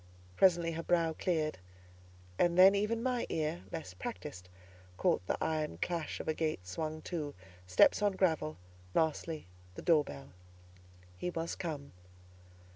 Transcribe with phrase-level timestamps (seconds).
[0.35, 1.59] Presently her brow cleared;
[2.39, 4.49] and then even my ear, less practised,
[4.97, 7.35] caught the iron clash of a gate swung to,
[7.67, 8.57] steps on gravel,
[8.95, 9.45] lastly
[9.75, 10.31] the door bell.
[11.19, 11.91] He was come.